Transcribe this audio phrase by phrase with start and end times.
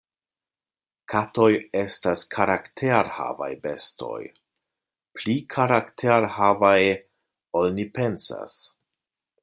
[1.11, 1.49] Katoj
[1.81, 4.19] estas karakterhavaj bestoj,
[5.19, 6.77] pli karakterhavaj
[7.61, 8.59] ol ni pensas.